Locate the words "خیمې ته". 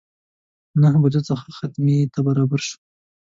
1.57-2.19